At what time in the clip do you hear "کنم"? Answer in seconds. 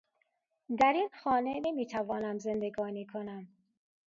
3.05-3.47